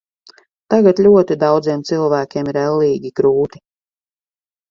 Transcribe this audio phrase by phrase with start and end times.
[0.73, 3.63] Tagad ļoti daudziem cilvēkiem ir ellīgi grūti.